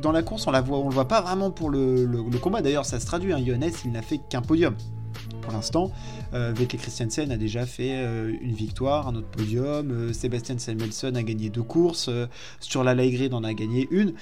dans 0.00 0.12
la 0.12 0.22
course, 0.22 0.46
on 0.46 0.50
la 0.50 0.60
voit, 0.60 0.78
on 0.78 0.88
le 0.88 0.94
voit 0.94 1.08
pas 1.08 1.20
vraiment 1.20 1.50
pour 1.50 1.70
le, 1.70 2.06
combat. 2.40 2.62
D'ailleurs, 2.62 2.84
ça 2.84 3.00
se 3.00 3.06
traduit. 3.06 3.32
Hein. 3.32 3.42
Johannes, 3.44 3.72
il 3.84 3.92
n'a 3.92 4.02
fait 4.02 4.18
qu'un 4.18 4.42
podium. 4.42 4.74
Pour 5.42 5.52
l'instant, 5.52 5.90
euh, 6.34 6.52
Vettel 6.54 6.78
Christiansen 6.78 7.32
a 7.32 7.36
déjà 7.38 7.64
fait 7.64 7.92
euh, 7.92 8.32
une 8.42 8.52
victoire, 8.52 9.08
un 9.08 9.14
autre 9.16 9.28
podium. 9.28 9.90
Euh, 9.90 10.12
Sébastien 10.12 10.58
Samuelson 10.58 11.14
a 11.14 11.22
gagné 11.22 11.48
deux 11.48 11.62
courses. 11.62 12.10
sur 12.60 12.84
la 12.84 12.94
Laigrid 12.94 13.32
en 13.32 13.44
a 13.44 13.54
gagné 13.54 13.88
une 13.90 14.12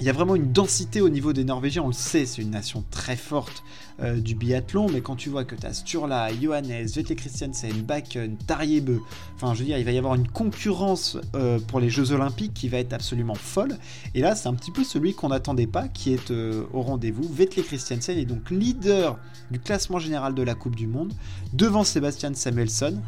il 0.00 0.06
y 0.06 0.08
a 0.08 0.12
vraiment 0.12 0.36
une 0.36 0.52
densité 0.52 1.00
au 1.00 1.08
niveau 1.08 1.32
des 1.32 1.44
Norvégiens, 1.44 1.82
on 1.82 1.88
le 1.88 1.92
sait, 1.92 2.24
c'est 2.24 2.42
une 2.42 2.50
nation 2.50 2.84
très 2.90 3.16
forte 3.16 3.64
euh, 4.00 4.20
du 4.20 4.36
biathlon, 4.36 4.88
mais 4.88 5.00
quand 5.00 5.16
tu 5.16 5.28
vois 5.28 5.44
que 5.44 5.56
tu 5.56 5.66
as 5.66 5.72
Sturla, 5.72 6.28
Johannes, 6.40 6.86
Vettel 6.86 7.16
Christiansen, 7.16 7.72
Bakken, 7.82 8.36
Tarjebe, 8.36 9.00
enfin 9.34 9.54
je 9.54 9.58
veux 9.58 9.64
dire, 9.64 9.76
il 9.76 9.84
va 9.84 9.90
y 9.90 9.98
avoir 9.98 10.14
une 10.14 10.28
concurrence 10.28 11.18
euh, 11.34 11.58
pour 11.58 11.80
les 11.80 11.90
Jeux 11.90 12.12
Olympiques 12.12 12.54
qui 12.54 12.68
va 12.68 12.78
être 12.78 12.92
absolument 12.92 13.34
folle, 13.34 13.76
et 14.14 14.20
là 14.20 14.36
c'est 14.36 14.48
un 14.48 14.54
petit 14.54 14.70
peu 14.70 14.84
celui 14.84 15.14
qu'on 15.14 15.30
n'attendait 15.30 15.66
pas 15.66 15.88
qui 15.88 16.12
est 16.12 16.30
euh, 16.30 16.62
au 16.72 16.82
rendez-vous. 16.82 17.28
Vettel 17.28 17.64
Christiansen 17.64 18.16
est 18.16 18.24
donc 18.24 18.50
leader 18.50 19.18
du 19.50 19.58
classement 19.58 19.98
général 19.98 20.34
de 20.34 20.42
la 20.42 20.54
Coupe 20.54 20.76
du 20.76 20.86
Monde, 20.86 21.12
devant 21.54 21.82
Sébastien 21.82 22.34
Samuelson, 22.34 23.00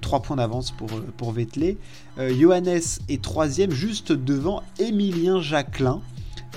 3 0.00 0.22
points 0.22 0.36
d'avance 0.36 0.70
pour, 0.70 0.88
pour 1.16 1.32
Vettel. 1.32 1.76
Johannes 2.18 2.80
est 3.08 3.22
troisième, 3.22 3.70
juste 3.70 4.12
devant 4.12 4.62
Emilien 4.78 5.40
Jacquelin. 5.40 6.02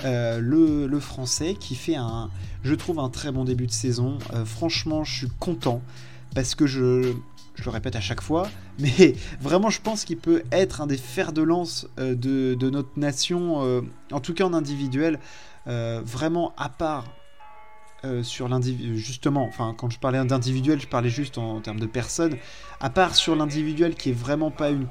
Euh, 0.04 0.40
le, 0.40 1.00
français 1.00 1.54
qui 1.58 1.74
fait 1.74 1.96
un, 1.96 2.30
je 2.62 2.74
trouve, 2.74 2.98
un 2.98 3.08
très 3.08 3.32
bon 3.32 3.44
début 3.44 3.66
de 3.66 3.72
saison. 3.72 4.18
Euh, 4.34 4.44
franchement, 4.44 5.04
je 5.04 5.16
suis 5.16 5.28
content 5.40 5.80
parce 6.34 6.54
que 6.54 6.66
je, 6.66 7.14
je 7.54 7.64
le 7.64 7.70
répète 7.70 7.96
à 7.96 8.00
chaque 8.00 8.20
fois, 8.20 8.48
mais 8.78 9.14
vraiment 9.40 9.70
je 9.70 9.80
pense 9.80 10.04
qu'il 10.04 10.18
peut 10.18 10.42
être 10.52 10.80
un 10.80 10.86
des 10.86 10.96
fers 10.96 11.32
de 11.32 11.42
lance 11.42 11.88
euh, 11.98 12.14
de, 12.14 12.70
notre 12.70 12.98
nation, 12.98 13.64
euh, 13.64 13.80
en 14.12 14.20
tout 14.20 14.34
cas 14.34 14.44
en 14.44 14.52
individuel, 14.52 15.18
euh, 15.66 16.02
vraiment 16.04 16.52
à 16.56 16.68
part 16.68 17.04
sur 18.22 18.48
l'individuel, 18.48 18.94
justement, 18.94 19.44
enfin 19.48 19.74
quand 19.76 19.90
je 19.90 19.98
parlais 19.98 20.24
d'individuel, 20.24 20.80
je 20.80 20.86
parlais 20.86 21.08
juste 21.08 21.38
en, 21.38 21.60
termes 21.60 21.80
de 21.80 21.86
personnes, 21.86 22.36
à 22.78 22.88
part 22.88 23.16
sur 23.16 23.34
l'individuel 23.34 23.96
qui 23.96 24.10
est 24.10 24.16
vraiment 24.16 24.52
pas 24.52 24.70
une, 24.70 24.86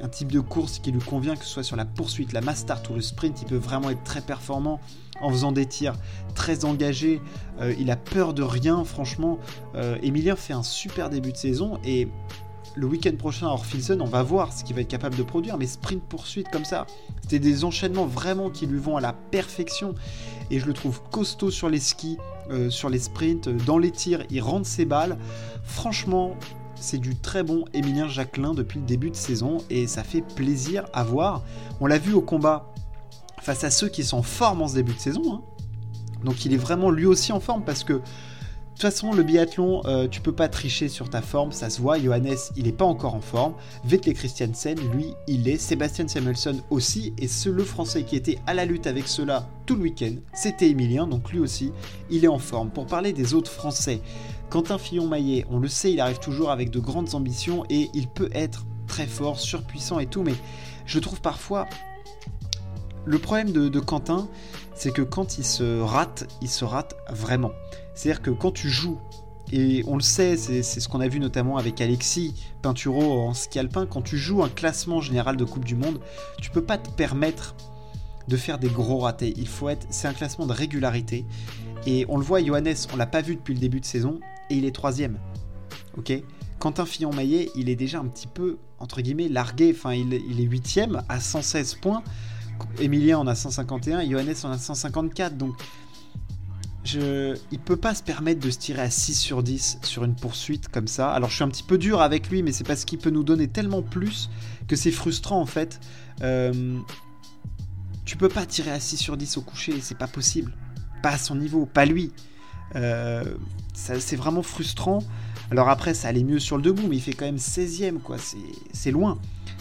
un 0.00 0.08
type 0.08 0.30
de 0.30 0.40
course 0.40 0.78
qui 0.78 0.92
lui 0.92 1.00
convient, 1.00 1.36
que 1.36 1.44
ce 1.44 1.50
soit 1.50 1.62
sur 1.62 1.76
la 1.76 1.84
poursuite, 1.84 2.32
la 2.32 2.40
mass 2.40 2.58
start 2.58 2.88
ou 2.90 2.94
le 2.94 3.00
sprint, 3.00 3.42
il 3.42 3.46
peut 3.46 3.56
vraiment 3.56 3.90
être 3.90 4.02
très 4.04 4.20
performant 4.20 4.80
en 5.20 5.30
faisant 5.30 5.52
des 5.52 5.66
tirs 5.66 5.94
très 6.34 6.64
engagés. 6.64 7.20
Euh, 7.60 7.74
il 7.78 7.90
a 7.90 7.96
peur 7.96 8.34
de 8.34 8.42
rien, 8.42 8.84
franchement. 8.84 9.38
Euh, 9.74 9.96
Emilien 10.02 10.36
fait 10.36 10.52
un 10.52 10.62
super 10.62 11.10
début 11.10 11.32
de 11.32 11.36
saison 11.36 11.78
et 11.84 12.08
le 12.76 12.86
week-end 12.86 13.14
prochain 13.16 13.46
à 13.46 13.50
Orphilson, 13.50 13.98
on 14.00 14.06
va 14.06 14.22
voir 14.22 14.52
ce 14.52 14.64
qu'il 14.64 14.74
va 14.74 14.82
être 14.82 14.88
capable 14.88 15.16
de 15.16 15.22
produire. 15.22 15.56
Mais 15.58 15.66
sprint 15.66 16.02
poursuite 16.02 16.48
comme 16.50 16.64
ça, 16.64 16.86
c'était 17.22 17.38
des 17.38 17.64
enchaînements 17.64 18.06
vraiment 18.06 18.50
qui 18.50 18.66
lui 18.66 18.78
vont 18.78 18.96
à 18.96 19.00
la 19.00 19.12
perfection. 19.12 19.94
Et 20.50 20.58
je 20.58 20.66
le 20.66 20.72
trouve 20.72 21.00
costaud 21.10 21.50
sur 21.50 21.70
les 21.70 21.78
skis, 21.78 22.18
euh, 22.50 22.70
sur 22.70 22.90
les 22.90 22.98
sprints, 22.98 23.48
dans 23.48 23.78
les 23.78 23.90
tirs, 23.90 24.24
il 24.30 24.40
rentre 24.40 24.66
ses 24.66 24.84
balles. 24.84 25.16
Franchement, 25.62 26.36
c'est 26.76 26.98
du 26.98 27.16
très 27.16 27.42
bon 27.42 27.64
Emilien 27.72 28.08
Jacquelin 28.08 28.54
depuis 28.54 28.80
le 28.80 28.86
début 28.86 29.10
de 29.10 29.16
saison 29.16 29.58
et 29.70 29.86
ça 29.86 30.04
fait 30.04 30.22
plaisir 30.22 30.84
à 30.92 31.04
voir. 31.04 31.42
On 31.80 31.86
l'a 31.86 31.98
vu 31.98 32.12
au 32.12 32.22
combat 32.22 32.72
face 33.40 33.64
à 33.64 33.70
ceux 33.70 33.88
qui 33.88 34.04
sont 34.04 34.18
en 34.18 34.22
forme 34.22 34.62
en 34.62 34.68
ce 34.68 34.74
début 34.74 34.94
de 34.94 35.00
saison. 35.00 35.22
Hein. 35.34 35.42
Donc 36.24 36.44
il 36.44 36.52
est 36.52 36.58
vraiment 36.58 36.90
lui 36.90 37.06
aussi 37.06 37.32
en 37.32 37.40
forme 37.40 37.64
parce 37.64 37.84
que 37.84 38.00
de 38.74 38.80
toute 38.80 38.90
façon, 38.90 39.12
le 39.12 39.22
biathlon, 39.22 39.82
euh, 39.84 40.08
tu 40.08 40.20
peux 40.20 40.32
pas 40.32 40.48
tricher 40.48 40.88
sur 40.88 41.08
ta 41.08 41.22
forme, 41.22 41.52
ça 41.52 41.70
se 41.70 41.80
voit. 41.80 41.96
Johannes, 41.96 42.34
il 42.56 42.64
n'est 42.64 42.72
pas 42.72 42.84
encore 42.84 43.14
en 43.14 43.20
forme. 43.20 43.54
Vettel 43.84 44.14
Christiansen, 44.14 44.76
lui, 44.92 45.14
il 45.28 45.48
est. 45.48 45.58
Sébastien 45.58 46.08
Samuelson 46.08 46.56
aussi. 46.70 47.14
Et 47.16 47.28
ce, 47.28 47.48
le 47.48 47.62
français 47.62 48.02
qui 48.02 48.16
était 48.16 48.36
à 48.48 48.52
la 48.52 48.64
lutte 48.64 48.88
avec 48.88 49.06
cela 49.06 49.48
tout 49.64 49.76
le 49.76 49.82
week-end, 49.82 50.14
c'était 50.34 50.70
Emilien, 50.70 51.06
donc 51.06 51.30
lui 51.30 51.38
aussi, 51.38 51.70
il 52.10 52.24
est 52.24 52.28
en 52.28 52.40
forme. 52.40 52.70
Pour 52.70 52.86
parler 52.86 53.12
des 53.12 53.32
autres 53.32 53.50
français, 53.50 54.00
Quentin 54.50 54.78
Fillon-Maillet, 54.78 55.46
on 55.50 55.58
le 55.58 55.68
sait, 55.68 55.92
il 55.92 56.00
arrive 56.00 56.18
toujours 56.18 56.50
avec 56.50 56.70
de 56.70 56.78
grandes 56.78 57.14
ambitions 57.14 57.64
et 57.70 57.90
il 57.94 58.08
peut 58.08 58.30
être 58.32 58.64
très 58.86 59.06
fort, 59.06 59.40
surpuissant 59.40 59.98
et 59.98 60.06
tout, 60.06 60.22
mais 60.22 60.34
je 60.86 60.98
trouve 60.98 61.20
parfois 61.20 61.66
le 63.06 63.18
problème 63.18 63.52
de, 63.52 63.80
Quentin, 63.80 64.28
c'est 64.74 64.92
que 64.92 65.02
quand 65.02 65.38
il 65.38 65.44
se 65.44 65.80
rate, 65.80 66.26
il 66.40 66.48
se 66.48 66.64
rate 66.64 66.96
vraiment. 67.10 67.52
C'est-à-dire 67.94 68.22
que 68.22 68.30
quand 68.30 68.52
tu 68.52 68.70
joues, 68.70 68.98
et 69.52 69.84
on 69.86 69.96
le 69.96 70.02
sait, 70.02 70.36
c'est 70.36 70.62
ce 70.62 70.88
qu'on 70.88 71.00
a 71.00 71.08
vu 71.08 71.20
notamment 71.20 71.58
avec 71.58 71.80
Alexis 71.80 72.34
Pinturo 72.62 73.20
en 73.20 73.34
ski 73.34 73.58
alpin, 73.58 73.86
quand 73.86 74.00
tu 74.00 74.16
joues 74.16 74.42
un 74.42 74.48
classement 74.48 75.00
général 75.00 75.36
de 75.36 75.44
Coupe 75.44 75.66
du 75.66 75.76
Monde, 75.76 76.00
tu 76.40 76.50
peux 76.50 76.64
pas 76.64 76.78
te 76.78 76.88
permettre 76.88 77.54
de 78.26 78.36
faire 78.38 78.58
des 78.58 78.68
gros 78.68 79.00
ratés. 79.00 79.34
Il 79.36 79.48
faut 79.48 79.68
être, 79.68 79.86
c'est 79.90 80.08
un 80.08 80.14
classement 80.14 80.46
de 80.46 80.52
régularité. 80.52 81.26
Et 81.86 82.06
on 82.08 82.16
le 82.16 82.24
voit, 82.24 82.42
Johannes, 82.42 82.74
on 82.94 82.96
l'a 82.96 83.06
pas 83.06 83.20
vu 83.20 83.36
depuis 83.36 83.52
le 83.52 83.60
début 83.60 83.80
de 83.80 83.84
saison, 83.84 84.18
et 84.50 84.56
il 84.56 84.64
est 84.64 84.74
troisième. 84.74 85.18
Ok? 85.96 86.12
Quentin 86.58 86.86
Fillon-Maillet, 86.86 87.50
il 87.56 87.68
est 87.68 87.76
déjà 87.76 87.98
un 87.98 88.06
petit 88.06 88.26
peu, 88.26 88.56
entre 88.78 89.02
guillemets, 89.02 89.28
largué. 89.28 89.74
Enfin, 89.76 89.92
il, 89.92 90.14
est 90.14 90.44
huitième 90.44 91.02
à 91.08 91.20
116 91.20 91.74
points. 91.74 92.02
Emilien 92.80 93.18
en 93.18 93.26
a 93.26 93.34
151 93.34 94.00
et 94.00 94.10
Johannes 94.10 94.34
en 94.44 94.50
a 94.50 94.58
154. 94.58 95.36
Donc, 95.36 95.54
je, 96.84 97.36
il 97.50 97.58
peut 97.58 97.76
pas 97.76 97.94
se 97.94 98.02
permettre 98.02 98.40
de 98.40 98.50
se 98.50 98.58
tirer 98.58 98.82
à 98.82 98.90
6 98.90 99.14
sur 99.14 99.42
10 99.42 99.78
sur 99.82 100.04
une 100.04 100.14
poursuite 100.14 100.68
comme 100.68 100.86
ça. 100.86 101.12
Alors, 101.12 101.28
je 101.28 101.34
suis 101.34 101.44
un 101.44 101.48
petit 101.48 101.62
peu 101.62 101.76
dur 101.76 102.00
avec 102.00 102.30
lui, 102.30 102.42
mais 102.42 102.52
c'est 102.52 102.64
parce 102.64 102.84
qu'il 102.84 102.98
peut 102.98 103.10
nous 103.10 103.24
donner 103.24 103.48
tellement 103.48 103.82
plus 103.82 104.30
que 104.68 104.76
c'est 104.76 104.90
frustrant 104.90 105.40
en 105.40 105.46
fait. 105.46 105.80
Euh, 106.22 106.78
tu 108.04 108.16
peux 108.16 108.28
pas 108.28 108.46
tirer 108.46 108.70
à 108.70 108.80
6 108.80 108.96
sur 108.96 109.16
10 109.16 109.38
au 109.38 109.42
coucher, 109.42 109.80
c'est 109.80 109.98
pas 109.98 110.06
possible. 110.06 110.52
Pas 111.02 111.10
à 111.10 111.18
son 111.18 111.36
niveau, 111.36 111.66
pas 111.66 111.84
lui. 111.84 112.12
Euh, 112.76 113.24
c'est 113.74 114.16
vraiment 114.16 114.42
frustrant. 114.42 115.00
Alors 115.50 115.68
après, 115.68 115.94
ça 115.94 116.08
allait 116.08 116.24
mieux 116.24 116.38
sur 116.38 116.56
le 116.56 116.62
debout, 116.62 116.86
mais 116.88 116.96
il 116.96 117.02
fait 117.02 117.12
quand 117.12 117.26
même 117.26 117.36
16ème, 117.36 117.98
quoi. 117.98 118.16
C'est 118.72 118.90
loin. 118.90 119.18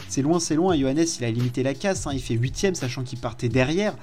C'est 0.08 0.22
loin, 0.22 0.40
c'est 0.40 0.56
loin. 0.56 0.78
Johannes, 0.78 1.06
il 1.20 1.26
a 1.26 1.32
limité 1.32 1.64
la 1.64 1.74
casse. 1.74 2.08
Hein. 2.08 2.12
Il 2.14 2.22
fait 2.22 2.36
8ème, 2.36 2.76
sachant 2.76 3.04
qu'il 3.04 3.20
partait 3.20 3.50
derrière. 3.50 3.96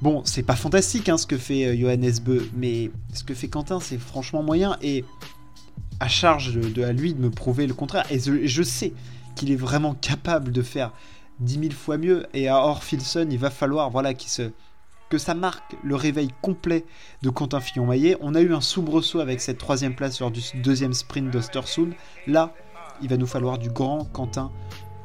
Bon, 0.00 0.22
c'est 0.24 0.44
pas 0.44 0.54
fantastique 0.54 1.08
hein, 1.08 1.18
ce 1.18 1.26
que 1.26 1.36
fait 1.36 1.66
euh, 1.66 1.76
Johannes 1.76 2.20
Beu, 2.24 2.48
mais 2.54 2.92
ce 3.12 3.24
que 3.24 3.34
fait 3.34 3.48
Quentin, 3.48 3.80
c'est 3.80 3.98
franchement 3.98 4.44
moyen. 4.44 4.76
Et 4.80 5.04
à 5.98 6.06
charge 6.06 6.54
de, 6.54 6.82
à 6.84 6.92
lui 6.92 7.14
de 7.14 7.20
me 7.20 7.30
prouver 7.30 7.66
le 7.66 7.74
contraire. 7.74 8.04
Et 8.10 8.20
je, 8.20 8.62
sais 8.62 8.92
qu'il 9.34 9.50
est 9.50 9.56
vraiment 9.56 9.94
capable 9.94 10.52
de 10.52 10.62
faire 10.62 10.92
10 11.40 11.54
000 11.54 11.64
fois 11.72 11.98
mieux. 11.98 12.26
Et 12.32 12.48
à 12.48 12.58
Orphilson, 12.58 13.26
il 13.30 13.38
va 13.38 13.50
falloir 13.50 13.90
voilà, 13.90 14.12
se, 14.18 14.50
que 15.08 15.18
ça 15.18 15.34
marque 15.34 15.76
le 15.82 15.94
réveil 15.94 16.28
complet 16.42 16.84
de 17.22 17.30
Quentin 17.30 17.60
Fillon-Maillet. 17.60 18.16
On 18.20 18.34
a 18.34 18.40
eu 18.40 18.54
un 18.54 18.60
soubresaut 18.60 19.20
avec 19.20 19.40
cette 19.40 19.58
troisième 19.58 19.94
place 19.94 20.20
lors 20.20 20.30
du 20.30 20.40
deuxième 20.62 20.92
sprint 20.92 21.30
d'Ostersund. 21.30 21.92
Là, 22.26 22.54
il 23.02 23.08
va 23.08 23.16
nous 23.16 23.26
falloir 23.26 23.58
du 23.58 23.70
grand 23.70 24.04
Quentin 24.12 24.50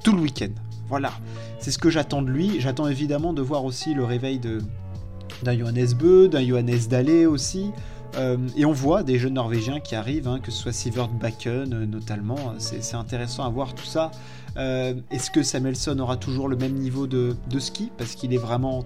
tout 0.03 0.13
le 0.13 0.22
week-end. 0.22 0.51
Voilà, 0.89 1.13
c'est 1.60 1.72
ce 1.72 1.77
que 1.77 1.89
j'attends 1.89 2.22
de 2.22 2.29
lui. 2.29 2.60
J'attends 2.60 2.88
évidemment 2.88 3.33
de 3.33 3.41
voir 3.41 3.63
aussi 3.65 3.93
le 3.93 4.03
réveil 4.03 4.39
d'un 4.39 5.57
Johannes 5.57 5.93
Beu, 5.98 6.27
d'un 6.27 6.45
Johannes 6.45 6.88
Dallé 6.89 7.25
aussi. 7.25 7.72
Euh, 8.15 8.38
et 8.55 8.65
on 8.65 8.74
voit 8.74 9.01
des 9.01 9.17
jeunes 9.17 9.33
Norvégiens 9.33 9.79
qui 9.79 9.95
arrivent, 9.95 10.27
hein, 10.27 10.39
que 10.39 10.51
ce 10.51 10.62
soit 10.62 10.72
Sivert 10.72 11.07
Bakken 11.07 11.74
euh, 11.74 11.86
notamment. 11.86 12.53
C'est 12.60 12.95
intéressant 12.95 13.43
à 13.43 13.50
voir 13.50 13.74
tout 13.74 13.86
ça. 13.86 14.12
Euh, 14.57 14.93
est-ce 15.10 15.31
que 15.31 15.41
Samuelson 15.41 15.98
aura 15.98 16.17
toujours 16.17 16.48
le 16.48 16.55
même 16.55 16.74
niveau 16.74 17.07
de 17.07 17.36
ski? 17.57 17.91
Parce 17.98 18.13
qu'il 18.15 18.33
est 18.33 18.38
vraiment 18.38 18.83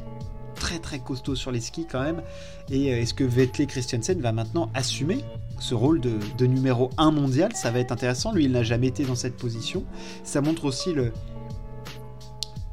très 0.68 0.80
très 0.80 1.00
costaud 1.00 1.36
sur 1.36 1.52
les 1.52 1.62
skis 1.62 1.86
quand 1.90 2.02
même. 2.02 2.22
Et 2.70 2.88
est-ce 2.88 3.14
que 3.14 3.24
Vettel 3.24 3.68
Christiansen 3.68 4.20
va 4.20 4.34
maintenant 4.34 4.70
assumer 4.74 5.20
ce 5.60 5.74
rôle 5.74 6.02
de, 6.02 6.46
numéro 6.46 6.90
1 6.98 7.12
mondial? 7.12 7.56
Ça 7.56 7.72
va 7.72 7.80
être 7.80 7.94
intéressant. 7.94 8.34
Lui, 8.34 8.46
il 8.46 8.52
n'a 8.52 8.64
jamais 8.64 8.88
été 8.88 9.06
dans 9.06 9.16
cette 9.16 9.38
position. 9.38 9.86
Ça 10.26 10.42
montre 10.42 10.66
aussi 10.66 10.92
le, 10.92 11.14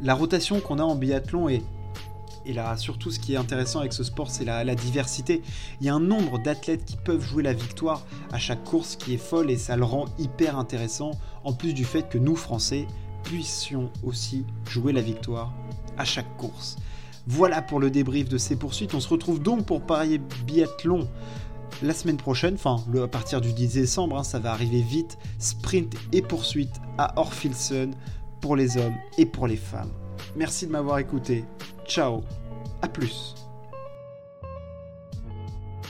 la 0.03 0.15
rotation 0.17 0.59
qu'on 0.59 0.81
a 0.81 0.83
en 0.83 0.97
biathlon 0.97 1.49
et 1.49 1.63
là, 2.53 2.77
surtout 2.77 3.13
ce 3.13 3.21
qui 3.21 3.35
est 3.35 3.37
intéressant 3.37 3.79
avec 3.79 3.93
ce 3.93 4.03
sport, 4.03 4.29
c'est 4.29 4.45
la, 4.45 4.75
diversité. 4.75 5.41
Il 5.81 5.87
y 5.87 5.89
a 5.89 5.95
un 5.95 6.01
nombre 6.01 6.41
d'athlètes 6.41 6.85
qui 6.85 6.97
peuvent 6.97 7.25
jouer 7.25 7.45
la 7.45 7.53
victoire 7.53 8.05
à 8.33 8.39
chaque 8.39 8.65
course 8.65 8.97
qui 8.97 9.15
est 9.15 9.19
folle 9.19 9.53
et 9.53 9.57
ça 9.57 9.77
le 9.77 9.85
rend 9.85 10.07
hyper 10.19 10.59
intéressant. 10.59 11.13
En 11.45 11.53
plus 11.53 11.75
du 11.75 11.85
fait 11.85 12.09
que 12.09 12.19
nous, 12.19 12.35
Français, 12.35 12.89
puissions 13.23 13.89
aussi 14.03 14.45
jouer 14.69 14.93
la 14.93 15.01
victoire 15.01 15.55
à 15.97 16.05
chaque 16.05 16.37
course. 16.37 16.77
Voilà 17.26 17.62
pour 17.62 17.81
le 17.81 17.90
débrief 17.90 18.28
de 18.28 18.38
ces 18.38 18.57
poursuites. 18.57 18.95
On 18.95 19.00
se 19.00 19.09
retrouve 19.09 19.40
donc 19.40 19.64
pour 19.64 19.81
parier 19.83 20.21
biathlon 20.47 21.09
la 21.83 21.93
semaine 21.93 22.16
prochaine, 22.16 22.54
enfin 22.54 22.83
à 23.02 23.09
partir 23.09 23.40
du 23.40 23.52
10 23.52 23.75
décembre, 23.75 24.19
hein, 24.19 24.25
ça 24.25 24.38
va 24.38 24.52
arriver 24.52 24.81
vite, 24.83 25.19
sprint 25.38 25.95
et 26.12 26.23
poursuite 26.23 26.81
à 26.99 27.19
Orphilson 27.19 27.90
pour 28.40 28.57
les 28.57 28.76
hommes 28.76 28.95
et 29.19 29.26
pour 29.26 29.47
les 29.47 29.57
femmes. 29.57 29.90
Merci 30.37 30.66
de 30.66 30.73
m'avoir 30.73 30.99
écouté. 30.99 31.45
Ciao, 31.87 32.23
à 32.83 32.88
plus. 32.88 33.35